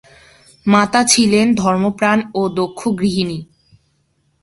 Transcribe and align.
মাতা 0.65 1.01
ছিলেন 1.03 1.47
ধর্মপ্রাণ 1.55 2.19
ও 2.35 2.41
দক্ষ 2.49 2.81
গৃহিণী। 2.99 3.39